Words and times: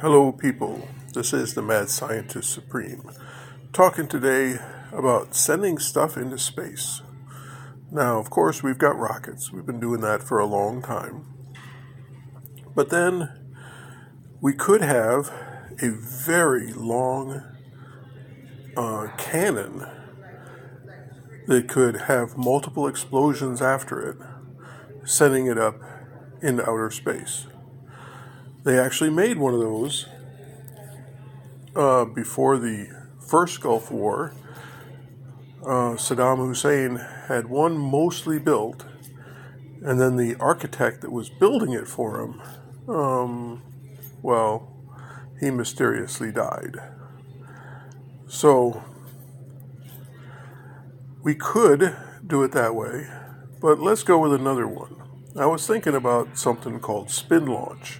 Hello, 0.00 0.32
people. 0.32 0.88
This 1.12 1.34
is 1.34 1.52
the 1.52 1.60
Mad 1.60 1.90
Scientist 1.90 2.50
Supreme, 2.50 3.02
talking 3.70 4.08
today 4.08 4.56
about 4.92 5.34
sending 5.34 5.76
stuff 5.76 6.16
into 6.16 6.38
space. 6.38 7.02
Now, 7.92 8.18
of 8.18 8.30
course, 8.30 8.62
we've 8.62 8.78
got 8.78 8.96
rockets. 8.96 9.52
We've 9.52 9.66
been 9.66 9.78
doing 9.78 10.00
that 10.00 10.22
for 10.22 10.38
a 10.38 10.46
long 10.46 10.80
time. 10.80 11.26
But 12.74 12.88
then 12.88 13.28
we 14.40 14.54
could 14.54 14.80
have 14.80 15.30
a 15.82 15.90
very 15.90 16.72
long 16.72 17.42
uh, 18.78 19.08
cannon 19.18 19.86
that 21.46 21.68
could 21.68 22.04
have 22.08 22.38
multiple 22.38 22.86
explosions 22.88 23.60
after 23.60 24.00
it, 24.08 24.16
sending 25.06 25.46
it 25.46 25.58
up 25.58 25.78
into 26.40 26.62
outer 26.62 26.90
space. 26.90 27.46
They 28.62 28.78
actually 28.78 29.10
made 29.10 29.38
one 29.38 29.54
of 29.54 29.60
those 29.60 30.06
uh, 31.74 32.04
before 32.04 32.58
the 32.58 32.88
first 33.18 33.60
Gulf 33.60 33.90
War. 33.90 34.34
Uh, 35.62 35.96
Saddam 35.96 36.38
Hussein 36.38 36.96
had 37.28 37.46
one 37.46 37.78
mostly 37.78 38.38
built, 38.38 38.84
and 39.82 40.00
then 40.00 40.16
the 40.16 40.34
architect 40.36 41.00
that 41.00 41.10
was 41.10 41.30
building 41.30 41.72
it 41.72 41.88
for 41.88 42.20
him, 42.20 42.42
um, 42.88 43.62
well, 44.22 44.76
he 45.38 45.50
mysteriously 45.50 46.30
died. 46.30 46.76
So 48.26 48.84
we 51.22 51.34
could 51.34 51.96
do 52.26 52.42
it 52.42 52.52
that 52.52 52.74
way, 52.74 53.06
but 53.60 53.78
let's 53.78 54.02
go 54.02 54.18
with 54.18 54.34
another 54.34 54.66
one. 54.66 54.96
I 55.36 55.46
was 55.46 55.66
thinking 55.66 55.94
about 55.94 56.36
something 56.36 56.78
called 56.80 57.08
SpinLaunch. 57.08 57.98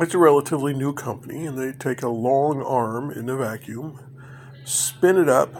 It's 0.00 0.14
a 0.14 0.18
relatively 0.18 0.74
new 0.74 0.92
company, 0.92 1.44
and 1.44 1.58
they 1.58 1.72
take 1.72 2.02
a 2.02 2.08
long 2.08 2.62
arm 2.62 3.10
in 3.10 3.28
a 3.28 3.36
vacuum, 3.36 3.98
spin 4.64 5.16
it 5.16 5.28
up, 5.28 5.52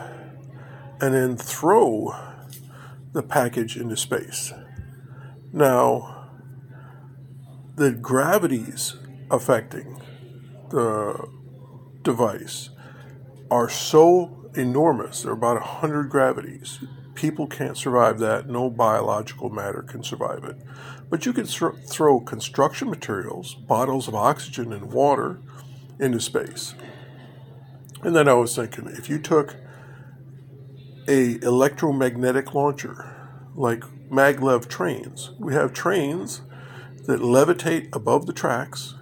and 1.00 1.12
then 1.12 1.36
throw 1.36 2.14
the 3.12 3.22
package 3.22 3.76
into 3.76 3.96
space. 3.96 4.52
Now, 5.52 6.30
the 7.74 7.90
gravities 7.90 8.94
affecting 9.28 10.00
the 10.70 11.28
device 12.02 12.70
are 13.50 13.68
so 13.68 14.50
enormous. 14.54 15.22
They're 15.22 15.32
about 15.32 15.60
100 15.60 16.10
gravities. 16.10 16.78
People 17.18 17.48
can't 17.48 17.76
survive 17.76 18.20
that. 18.20 18.48
No 18.48 18.70
biological 18.70 19.50
matter 19.50 19.82
can 19.82 20.04
survive 20.04 20.44
it. 20.44 20.56
But 21.10 21.26
you 21.26 21.32
can 21.32 21.46
th- 21.46 21.72
throw 21.88 22.20
construction 22.20 22.88
materials, 22.88 23.54
bottles 23.54 24.06
of 24.06 24.14
oxygen, 24.14 24.72
and 24.72 24.92
water 24.92 25.40
into 25.98 26.20
space. 26.20 26.76
And 28.04 28.14
then 28.14 28.28
I 28.28 28.34
was 28.34 28.54
thinking, 28.54 28.86
if 28.86 29.10
you 29.10 29.18
took 29.18 29.56
a 31.08 31.40
electromagnetic 31.42 32.54
launcher 32.54 33.16
like 33.56 33.82
maglev 34.08 34.68
trains, 34.68 35.32
we 35.40 35.54
have 35.54 35.72
trains 35.72 36.42
that 37.06 37.18
levitate 37.18 37.88
above 37.92 38.26
the 38.26 38.32
tracks, 38.32 38.94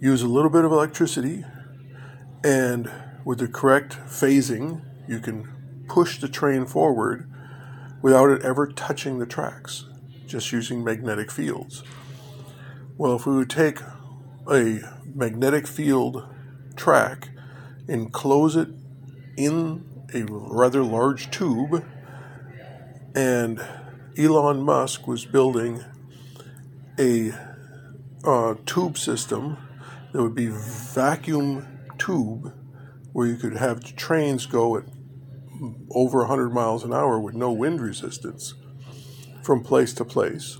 use 0.00 0.20
a 0.20 0.28
little 0.28 0.50
bit 0.50 0.66
of 0.66 0.70
electricity, 0.72 1.46
and 2.44 2.90
with 3.24 3.38
the 3.38 3.48
correct 3.48 3.96
phasing, 4.06 4.82
you 5.08 5.18
can 5.18 5.48
push 5.92 6.18
the 6.18 6.28
train 6.28 6.64
forward 6.64 7.30
without 8.00 8.30
it 8.30 8.40
ever 8.40 8.66
touching 8.66 9.18
the 9.18 9.26
tracks 9.26 9.84
just 10.26 10.50
using 10.50 10.82
magnetic 10.82 11.30
fields. 11.30 11.82
Well, 12.96 13.16
if 13.16 13.26
we 13.26 13.36
would 13.36 13.50
take 13.50 13.78
a 14.50 14.78
magnetic 15.14 15.66
field 15.66 16.26
track 16.76 17.28
and 17.88 18.10
close 18.10 18.56
it 18.56 18.68
in 19.36 19.84
a 20.14 20.24
rather 20.30 20.82
large 20.82 21.30
tube, 21.30 21.84
and 23.14 23.62
Elon 24.16 24.62
Musk 24.62 25.06
was 25.06 25.26
building 25.26 25.84
a 26.98 27.32
uh, 28.24 28.54
tube 28.64 28.96
system 28.96 29.58
that 30.10 30.22
would 30.22 30.34
be 30.34 30.46
vacuum 30.46 31.80
tube 31.98 32.54
where 33.12 33.26
you 33.26 33.36
could 33.36 33.58
have 33.58 33.94
trains 33.94 34.46
go 34.46 34.78
at 34.78 34.84
over 35.90 36.18
100 36.18 36.50
miles 36.50 36.84
an 36.84 36.92
hour 36.92 37.18
with 37.20 37.34
no 37.34 37.52
wind 37.52 37.80
resistance 37.80 38.54
from 39.42 39.62
place 39.62 39.92
to 39.94 40.04
place. 40.04 40.58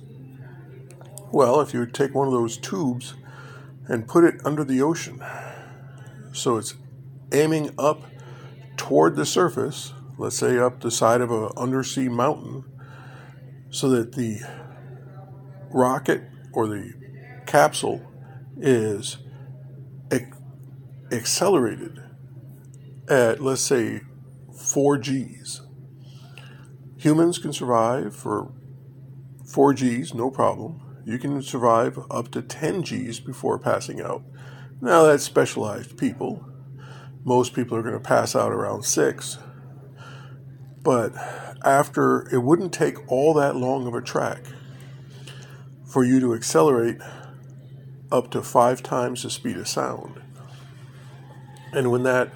Well, 1.31 1.61
if 1.61 1.73
you 1.73 1.81
would 1.81 1.95
take 1.95 2.15
one 2.15 2.27
of 2.27 2.33
those 2.33 2.57
tubes 2.57 3.15
and 3.89 4.07
put 4.07 4.25
it 4.25 4.41
under 4.45 4.65
the 4.65 4.83
ocean, 4.83 5.23
so 6.33 6.57
it's 6.57 6.75
aiming 7.33 7.75
up 7.79 8.03
toward 8.77 9.17
the 9.17 9.27
surface, 9.27 9.93
let's 10.19 10.37
say 10.37 10.59
up 10.59 10.81
the 10.81 10.91
side 10.91 11.21
of 11.21 11.31
an 11.31 11.51
undersea 11.57 12.09
mountain, 12.09 12.65
so 13.71 13.89
that 13.89 14.13
the 14.13 14.41
rocket 15.71 16.23
or 16.53 16.67
the 16.67 16.93
capsule 17.47 18.03
is 18.59 19.17
accelerated 21.11 21.99
at, 23.09 23.41
let's 23.41 23.63
say, 23.63 24.03
4 24.53 24.99
Gs. 24.99 25.63
Humans 26.99 27.39
can 27.39 27.53
survive 27.53 28.15
for 28.15 28.53
4 29.45 29.75
Gs, 29.75 30.15
no 30.15 30.31
problem. 30.31 30.81
You 31.05 31.19
can 31.19 31.43
survive 31.43 31.99
up 32.11 32.31
to 32.33 32.43
10 32.43 32.83
Gs 32.83 33.21
before 33.21 33.59
passing 33.59 34.01
out. 34.01 34.23
Now, 34.81 35.05
that's 35.05 35.25
specialized 35.25 35.97
people. 35.97 36.45
Most 37.25 37.55
people 37.55 37.77
are 37.77 37.83
going 37.83 37.95
to 37.95 38.01
pass 38.01 38.35
out 38.35 38.53
around 38.53 38.85
6. 38.85 39.39
But 40.83 41.13
after, 41.65 42.29
it 42.33 42.43
wouldn't 42.43 42.73
take 42.73 43.11
all 43.11 43.35
that 43.35 43.57
long 43.57 43.87
of 43.87 43.95
a 43.95 44.01
track 44.01 44.45
for 45.85 46.05
you 46.05 46.21
to 46.21 46.35
accelerate 46.35 46.99
up 48.11 48.31
to 48.31 48.43
five 48.43 48.83
times 48.83 49.23
the 49.23 49.31
speed 49.31 49.57
of 49.57 49.69
sound. 49.69 50.21
And 51.73 51.91
when 51.91 52.03
that 52.03 52.31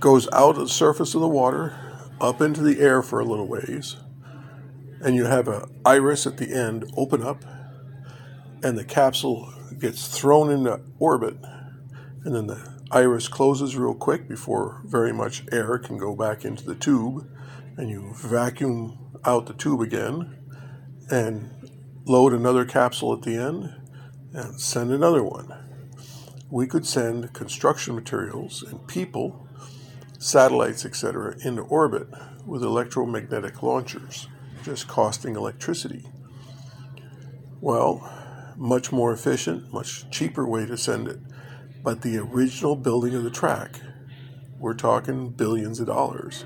goes 0.00 0.26
out 0.32 0.56
of 0.56 0.62
the 0.62 0.68
surface 0.68 1.14
of 1.14 1.20
the 1.20 1.28
water, 1.28 1.78
up 2.20 2.40
into 2.40 2.62
the 2.62 2.80
air 2.80 3.02
for 3.02 3.20
a 3.20 3.24
little 3.24 3.46
ways, 3.46 3.96
and 5.02 5.14
you 5.14 5.26
have 5.26 5.46
an 5.48 5.62
iris 5.84 6.26
at 6.26 6.38
the 6.38 6.52
end 6.52 6.90
open 6.96 7.22
up, 7.22 7.44
and 8.62 8.76
the 8.76 8.84
capsule 8.84 9.52
gets 9.78 10.08
thrown 10.08 10.50
into 10.50 10.80
orbit, 10.98 11.36
and 12.24 12.34
then 12.34 12.46
the 12.46 12.80
iris 12.90 13.28
closes 13.28 13.76
real 13.76 13.94
quick 13.94 14.28
before 14.28 14.82
very 14.84 15.12
much 15.12 15.44
air 15.52 15.78
can 15.78 15.96
go 15.96 16.14
back 16.14 16.44
into 16.44 16.64
the 16.64 16.74
tube, 16.74 17.30
and 17.76 17.88
you 17.88 18.12
vacuum 18.14 18.98
out 19.24 19.46
the 19.46 19.54
tube 19.54 19.80
again, 19.80 20.36
and 21.10 21.50
load 22.06 22.32
another 22.32 22.64
capsule 22.64 23.12
at 23.12 23.22
the 23.22 23.36
end, 23.36 23.74
and 24.32 24.60
send 24.60 24.90
another 24.90 25.22
one. 25.22 25.52
We 26.50 26.66
could 26.66 26.86
send 26.86 27.32
construction 27.32 27.94
materials 27.94 28.62
and 28.62 28.86
people, 28.86 29.46
satellites, 30.20 30.84
etc., 30.84 31.34
into 31.44 31.62
orbit 31.62 32.06
with 32.46 32.62
electromagnetic 32.62 33.62
launchers 33.62 34.28
just 34.62 34.88
costing 34.88 35.36
electricity. 35.36 36.04
Well, 37.60 38.08
much 38.56 38.92
more 38.92 39.12
efficient, 39.12 39.72
much 39.72 40.10
cheaper 40.10 40.46
way 40.46 40.66
to 40.66 40.76
send 40.76 41.08
it. 41.08 41.18
But 41.82 42.02
the 42.02 42.18
original 42.18 42.76
building 42.76 43.14
of 43.14 43.24
the 43.24 43.30
track, 43.30 43.80
we're 44.58 44.74
talking 44.74 45.30
billions 45.30 45.80
of 45.80 45.86
dollars. 45.86 46.44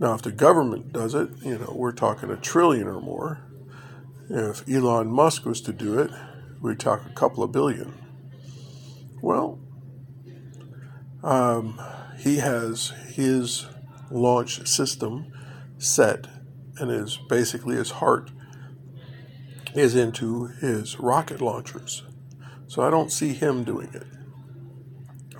Now, 0.00 0.14
if 0.14 0.22
the 0.22 0.32
government 0.32 0.92
does 0.92 1.14
it, 1.14 1.28
you 1.42 1.58
know, 1.58 1.72
we're 1.76 1.92
talking 1.92 2.30
a 2.30 2.36
trillion 2.36 2.86
or 2.86 3.00
more. 3.00 3.40
If 4.30 4.66
Elon 4.68 5.08
Musk 5.08 5.44
was 5.44 5.60
to 5.62 5.72
do 5.72 5.98
it, 5.98 6.10
we'd 6.60 6.80
talk 6.80 7.04
a 7.06 7.12
couple 7.12 7.44
of 7.44 7.52
billion. 7.52 7.92
Well, 9.20 9.60
um, 11.22 11.78
he 12.18 12.36
has 12.38 12.92
his 13.14 13.66
launch 14.10 14.66
system 14.66 15.32
set 15.78 16.26
and 16.78 16.90
is 16.90 17.18
basically 17.28 17.76
his 17.76 17.92
heart 17.92 18.30
is 19.74 19.94
into 19.94 20.46
his 20.60 20.98
rocket 21.00 21.40
launchers. 21.40 22.04
So 22.66 22.82
I 22.82 22.90
don't 22.90 23.12
see 23.12 23.34
him 23.34 23.64
doing 23.64 23.90
it. 23.92 24.06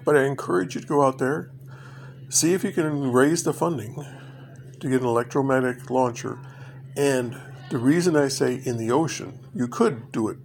But 0.05 0.17
I 0.17 0.25
encourage 0.25 0.75
you 0.75 0.81
to 0.81 0.87
go 0.87 1.03
out 1.03 1.19
there, 1.19 1.51
see 2.29 2.53
if 2.53 2.65
you 2.65 2.73
can 2.73 3.13
raise 3.13 3.45
the 3.45 3.53
funding 3.53 4.05
to 4.81 4.89
get 4.89 5.01
an 5.01 5.07
electromagnetic 5.07 5.89
launcher. 5.89 6.39
And 6.97 7.41
the 7.71 7.79
reason 7.79 8.17
I 8.17 8.29
say 8.29 8.61
in 8.65 8.77
the 8.77 8.91
ocean, 8.91 9.39
you 9.55 9.67
could 9.67 10.13
do 10.13 10.29
it 10.29 10.39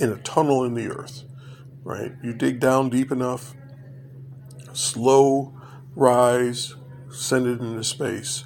in 0.00 0.10
a 0.10 0.16
tunnel 0.16 0.64
in 0.64 0.74
the 0.74 0.88
earth, 0.88 1.24
right? 1.84 2.12
You 2.22 2.32
dig 2.32 2.58
down 2.58 2.90
deep 2.90 3.12
enough, 3.12 3.54
slow 4.72 5.60
rise, 5.94 6.74
send 7.10 7.46
it 7.46 7.60
into 7.60 7.84
space 7.84 8.44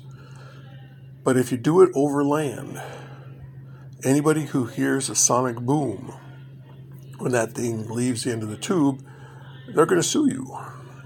but 1.26 1.36
if 1.36 1.50
you 1.50 1.58
do 1.58 1.82
it 1.82 1.90
over 1.92 2.22
land, 2.22 2.80
anybody 4.04 4.44
who 4.44 4.66
hears 4.66 5.10
a 5.10 5.16
sonic 5.16 5.56
boom 5.56 6.14
when 7.18 7.32
that 7.32 7.50
thing 7.50 7.88
leaves 7.88 8.22
the 8.22 8.30
end 8.30 8.44
of 8.44 8.48
the 8.48 8.56
tube, 8.56 9.04
they're 9.74 9.86
going 9.86 10.00
to 10.00 10.06
sue 10.06 10.28
you. 10.30 10.56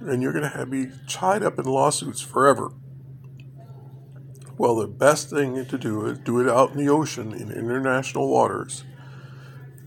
And 0.03 0.23
you're 0.23 0.35
going 0.35 0.51
to 0.51 0.67
be 0.67 0.89
tied 1.09 1.43
up 1.43 1.59
in 1.59 1.65
lawsuits 1.65 2.21
forever. 2.21 2.71
Well, 4.59 4.77
the 4.77 4.87
best 4.87 5.31
thing 5.31 5.65
to 5.65 5.79
do 5.79 6.05
is 6.05 6.19
do 6.19 6.39
it 6.39 6.47
out 6.47 6.73
in 6.73 6.77
the 6.77 6.93
ocean 6.93 7.33
in 7.33 7.51
international 7.51 8.29
waters 8.29 8.85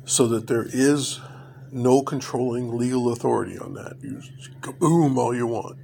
so 0.03 0.25
that 0.29 0.47
there 0.47 0.65
is 0.67 1.21
no 1.71 2.01
controlling 2.01 2.75
legal 2.75 3.13
authority 3.13 3.59
on 3.59 3.75
that. 3.75 3.97
You 4.01 4.19
kaboom 4.61 5.15
all 5.15 5.35
you 5.35 5.45
want. 5.45 5.77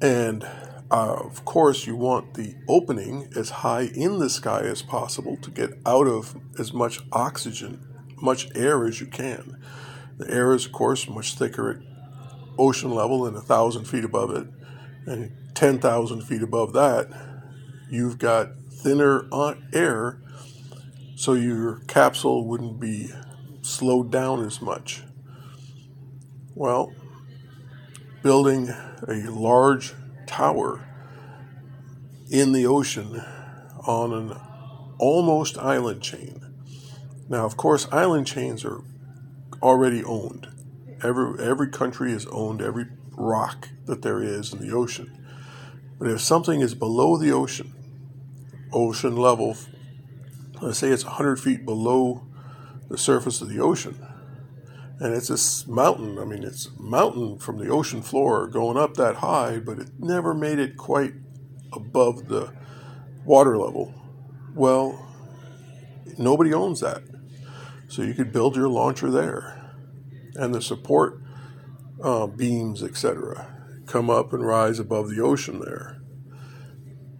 And 0.00 0.44
uh, 0.90 1.14
of 1.14 1.44
course, 1.44 1.86
you 1.86 1.96
want 1.96 2.34
the 2.34 2.54
opening 2.68 3.28
as 3.36 3.50
high 3.50 3.88
in 3.94 4.18
the 4.18 4.30
sky 4.30 4.60
as 4.60 4.82
possible 4.82 5.36
to 5.38 5.50
get 5.50 5.70
out 5.86 6.06
of 6.06 6.36
as 6.58 6.72
much 6.72 7.00
oxygen, 7.12 7.84
much 8.20 8.48
air 8.54 8.86
as 8.86 9.00
you 9.00 9.06
can. 9.06 9.56
The 10.18 10.30
air 10.30 10.54
is, 10.54 10.66
of 10.66 10.72
course, 10.72 11.08
much 11.08 11.34
thicker 11.34 11.70
at 11.70 11.76
ocean 12.58 12.90
level 12.90 13.22
than 13.22 13.34
a 13.34 13.40
thousand 13.40 13.84
feet 13.86 14.04
above 14.04 14.30
it, 14.30 14.46
and 15.06 15.32
10,000 15.54 16.22
feet 16.22 16.42
above 16.42 16.72
that, 16.72 17.08
you've 17.90 18.18
got 18.18 18.50
thinner 18.70 19.26
air, 19.72 20.20
so 21.16 21.32
your 21.32 21.80
capsule 21.86 22.46
wouldn't 22.46 22.80
be 22.80 23.10
slowed 23.62 24.10
down 24.10 24.44
as 24.44 24.60
much. 24.60 25.02
Well, 26.54 26.92
building 28.24 28.70
a 29.06 29.30
large 29.30 29.92
tower 30.26 30.80
in 32.30 32.52
the 32.52 32.64
ocean 32.64 33.22
on 33.86 34.14
an 34.14 34.34
almost 34.98 35.58
island 35.58 36.02
chain. 36.02 36.40
Now, 37.28 37.44
of 37.44 37.58
course, 37.58 37.86
island 37.92 38.26
chains 38.26 38.64
are 38.64 38.80
already 39.62 40.02
owned. 40.02 40.48
Every 41.02 41.38
every 41.38 41.68
country 41.68 42.12
has 42.12 42.26
owned 42.30 42.62
every 42.62 42.86
rock 43.12 43.68
that 43.84 44.00
there 44.00 44.22
is 44.22 44.54
in 44.54 44.58
the 44.58 44.74
ocean. 44.74 45.12
But 45.98 46.08
if 46.08 46.22
something 46.22 46.62
is 46.62 46.74
below 46.74 47.18
the 47.18 47.30
ocean, 47.30 47.74
ocean 48.72 49.16
level, 49.16 49.54
let's 50.62 50.78
say 50.78 50.88
it's 50.88 51.04
100 51.04 51.38
feet 51.38 51.66
below 51.66 52.26
the 52.88 52.96
surface 52.96 53.42
of 53.42 53.50
the 53.50 53.60
ocean, 53.60 53.98
and 55.04 55.14
it's 55.14 55.28
this 55.28 55.66
mountain. 55.66 56.18
I 56.18 56.24
mean, 56.24 56.42
it's 56.44 56.70
mountain 56.78 57.38
from 57.38 57.58
the 57.58 57.68
ocean 57.68 58.00
floor 58.00 58.46
going 58.46 58.78
up 58.78 58.94
that 58.94 59.16
high, 59.16 59.58
but 59.58 59.78
it 59.78 59.90
never 59.98 60.32
made 60.32 60.58
it 60.58 60.78
quite 60.78 61.12
above 61.74 62.28
the 62.28 62.54
water 63.22 63.58
level. 63.58 63.92
Well, 64.54 65.06
nobody 66.16 66.54
owns 66.54 66.80
that. 66.80 67.02
So 67.86 68.00
you 68.00 68.14
could 68.14 68.32
build 68.32 68.56
your 68.56 68.68
launcher 68.68 69.10
there. 69.10 69.76
And 70.36 70.54
the 70.54 70.62
support 70.62 71.20
uh, 72.02 72.26
beams, 72.26 72.82
etc., 72.82 73.82
come 73.86 74.08
up 74.08 74.32
and 74.32 74.42
rise 74.42 74.78
above 74.78 75.10
the 75.10 75.20
ocean 75.20 75.60
there. 75.60 76.00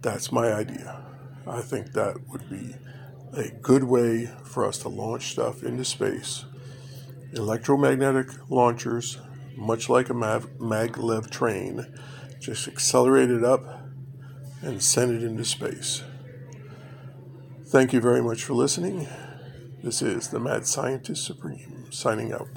That's 0.01 0.31
my 0.31 0.51
idea. 0.51 1.05
I 1.45 1.61
think 1.61 1.91
that 1.91 2.27
would 2.29 2.49
be 2.49 2.77
a 3.33 3.51
good 3.51 3.83
way 3.83 4.31
for 4.43 4.65
us 4.65 4.79
to 4.79 4.89
launch 4.89 5.33
stuff 5.33 5.61
into 5.61 5.85
space. 5.85 6.45
Electromagnetic 7.35 8.29
launchers, 8.49 9.19
much 9.57 9.89
like 9.89 10.09
a 10.09 10.13
maglev 10.13 11.29
train, 11.29 11.85
just 12.39 12.67
accelerate 12.67 13.29
it 13.29 13.43
up 13.43 13.87
and 14.61 14.81
send 14.81 15.13
it 15.13 15.23
into 15.23 15.43
space. 15.43 16.03
Thank 17.65 17.91
you 17.91 17.99
very 17.99 18.21
much 18.21 18.43
for 18.43 18.53
listening. 18.53 19.07
This 19.83 20.01
is 20.01 20.29
the 20.29 20.39
Mad 20.39 20.65
Scientist 20.65 21.25
Supreme 21.25 21.87
signing 21.91 22.31
out. 22.31 22.47